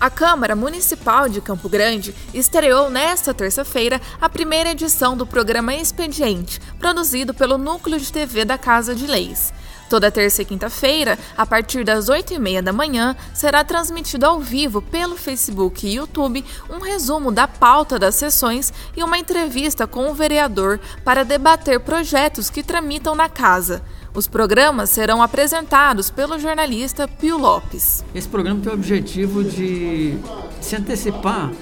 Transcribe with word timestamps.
A 0.00 0.08
Câmara 0.08 0.54
Municipal 0.54 1.28
de 1.28 1.40
Campo 1.40 1.68
Grande 1.68 2.14
estreou 2.32 2.88
nesta 2.88 3.34
terça-feira 3.34 4.00
a 4.20 4.28
primeira 4.28 4.70
edição 4.70 5.16
do 5.16 5.26
programa 5.26 5.74
Expediente, 5.74 6.60
produzido 6.78 7.34
pelo 7.34 7.58
Núcleo 7.58 7.98
de 7.98 8.12
TV 8.12 8.44
da 8.44 8.56
Casa 8.56 8.94
de 8.94 9.08
Leis. 9.08 9.52
Toda 9.90 10.08
terça 10.08 10.42
e 10.42 10.44
quinta-feira, 10.44 11.18
a 11.36 11.44
partir 11.44 11.82
das 11.82 12.08
8 12.08 12.34
e 12.34 12.38
meia 12.38 12.62
da 12.62 12.72
manhã, 12.72 13.16
será 13.34 13.64
transmitido 13.64 14.24
ao 14.24 14.38
vivo 14.38 14.80
pelo 14.80 15.16
Facebook 15.16 15.84
e 15.84 15.96
YouTube 15.96 16.44
um 16.70 16.78
resumo 16.78 17.32
da 17.32 17.48
pauta 17.48 17.98
das 17.98 18.14
sessões 18.14 18.72
e 18.96 19.02
uma 19.02 19.18
entrevista 19.18 19.84
com 19.84 20.08
o 20.08 20.14
vereador 20.14 20.78
para 21.04 21.24
debater 21.24 21.80
projetos 21.80 22.50
que 22.50 22.62
tramitam 22.62 23.16
na 23.16 23.28
casa. 23.28 23.82
Os 24.18 24.26
programas 24.26 24.90
serão 24.90 25.22
apresentados 25.22 26.10
pelo 26.10 26.40
jornalista 26.40 27.06
Pio 27.06 27.38
Lopes. 27.38 28.04
Esse 28.12 28.26
programa 28.26 28.60
tem 28.60 28.72
o 28.72 28.74
objetivo 28.74 29.44
de 29.44 30.18
se 30.60 30.74
antecipar 30.74 31.52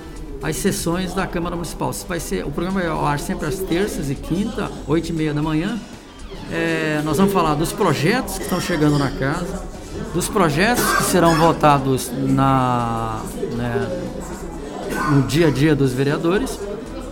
às 0.43 0.57
sessões 0.57 1.13
da 1.13 1.27
Câmara 1.27 1.55
Municipal. 1.55 1.93
Vai 2.09 2.19
ser, 2.19 2.47
o 2.47 2.51
programa 2.51 2.81
vai 2.81 2.89
ao 2.89 3.05
ar 3.05 3.19
sempre 3.19 3.47
às 3.47 3.59
terças 3.59 4.11
e 4.11 4.15
quinta, 4.15 4.73
oito 4.87 5.11
e 5.11 5.13
meia 5.13 5.35
da 5.35 5.43
manhã. 5.43 5.79
É, 6.51 7.03
nós 7.05 7.19
vamos 7.19 7.35
falar 7.35 7.57
dos 7.57 7.75
projetos 7.75 8.39
que 8.39 8.45
estão 8.45 8.59
chegando 8.59 8.99
na 8.99 9.11
casa, 9.11 9.63
dos 10.15 10.27
projetos 10.27 10.83
que 10.97 11.03
serão 11.03 11.35
votados 11.37 12.11
na, 12.11 13.21
né, 13.55 14.03
no 15.11 15.25
dia 15.25 15.49
a 15.49 15.51
dia 15.51 15.77
dos 15.77 15.93
vereadores 15.93 16.59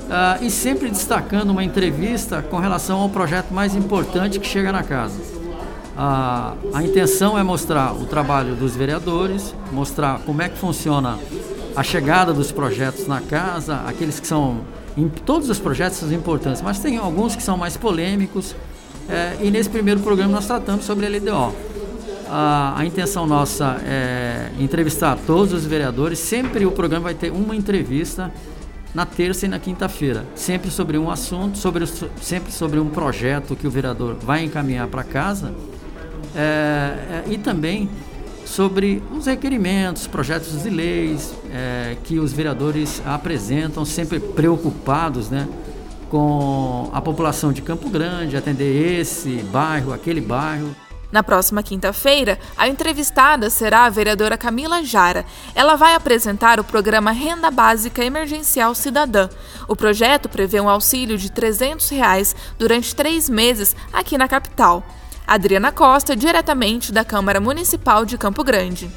Uh, 0.04 0.44
e 0.44 0.50
sempre 0.50 0.90
destacando 0.90 1.48
uma 1.48 1.64
entrevista 1.64 2.42
com 2.42 2.58
relação 2.58 3.00
ao 3.00 3.08
projeto 3.08 3.54
mais 3.54 3.74
importante 3.74 4.38
que 4.38 4.46
chega 4.46 4.70
na 4.70 4.82
casa. 4.82 5.33
Uh, 5.94 6.74
a 6.74 6.82
intenção 6.82 7.38
é 7.38 7.42
mostrar 7.44 7.92
o 7.94 8.04
trabalho 8.04 8.56
dos 8.56 8.74
vereadores, 8.74 9.54
mostrar 9.70 10.18
como 10.26 10.42
é 10.42 10.48
que 10.48 10.58
funciona 10.58 11.18
a 11.76 11.84
chegada 11.84 12.32
dos 12.32 12.50
projetos 12.50 13.06
na 13.06 13.20
casa, 13.20 13.82
aqueles 13.86 14.18
que 14.18 14.26
são. 14.26 14.62
Em, 14.96 15.08
todos 15.08 15.48
os 15.48 15.58
projetos 15.58 15.98
são 15.98 16.12
importantes, 16.12 16.62
mas 16.62 16.80
tem 16.80 16.96
alguns 16.96 17.36
que 17.36 17.42
são 17.42 17.56
mais 17.56 17.76
polêmicos. 17.76 18.56
Eh, 19.08 19.36
e 19.42 19.50
nesse 19.50 19.68
primeiro 19.68 20.00
programa 20.00 20.32
nós 20.32 20.46
tratamos 20.46 20.84
sobre 20.84 21.06
a 21.06 21.08
LDO. 21.08 21.50
Uh, 21.50 22.74
a 22.76 22.84
intenção 22.84 23.26
nossa 23.26 23.80
é 23.84 24.50
entrevistar 24.58 25.16
todos 25.26 25.52
os 25.52 25.64
vereadores. 25.64 26.18
Sempre 26.18 26.66
o 26.66 26.72
programa 26.72 27.04
vai 27.04 27.14
ter 27.14 27.30
uma 27.30 27.54
entrevista 27.54 28.32
na 28.94 29.04
terça 29.04 29.46
e 29.46 29.48
na 29.48 29.58
quinta-feira, 29.58 30.24
sempre 30.34 30.70
sobre 30.70 30.96
um 30.96 31.10
assunto, 31.10 31.58
sobre, 31.58 31.84
sempre 32.20 32.52
sobre 32.52 32.80
um 32.80 32.88
projeto 32.88 33.54
que 33.54 33.66
o 33.66 33.70
vereador 33.70 34.14
vai 34.14 34.44
encaminhar 34.44 34.86
para 34.86 35.02
casa 35.02 35.52
é, 35.52 35.52
é, 35.52 35.73
e 37.26 37.38
também 37.38 37.88
sobre 38.44 39.02
os 39.10 39.26
requerimentos, 39.26 40.06
projetos 40.06 40.62
de 40.62 40.70
leis 40.70 41.34
é, 41.50 41.96
que 42.04 42.18
os 42.18 42.32
vereadores 42.32 43.02
apresentam, 43.04 43.84
sempre 43.84 44.20
preocupados 44.20 45.30
né, 45.30 45.48
com 46.10 46.90
a 46.92 47.00
população 47.00 47.52
de 47.52 47.62
Campo 47.62 47.88
Grande, 47.88 48.36
atender 48.36 49.00
esse 49.00 49.42
bairro, 49.50 49.92
aquele 49.92 50.20
bairro. 50.20 50.74
Na 51.10 51.22
próxima 51.22 51.62
quinta-feira, 51.62 52.40
a 52.56 52.66
entrevistada 52.68 53.48
será 53.48 53.84
a 53.84 53.90
vereadora 53.90 54.36
Camila 54.36 54.82
Jara. 54.82 55.24
Ela 55.54 55.76
vai 55.76 55.94
apresentar 55.94 56.58
o 56.58 56.64
programa 56.64 57.12
Renda 57.12 57.52
Básica 57.52 58.04
Emergencial 58.04 58.74
Cidadã. 58.74 59.28
O 59.68 59.76
projeto 59.76 60.28
prevê 60.28 60.60
um 60.60 60.68
auxílio 60.68 61.16
de 61.16 61.30
300 61.30 61.88
reais 61.90 62.34
durante 62.58 62.96
três 62.96 63.30
meses 63.30 63.76
aqui 63.92 64.18
na 64.18 64.26
capital. 64.26 64.82
Adriana 65.26 65.72
Costa, 65.72 66.14
diretamente 66.14 66.92
da 66.92 67.02
Câmara 67.02 67.40
Municipal 67.40 68.04
de 68.04 68.18
Campo 68.18 68.44
Grande. 68.44 68.90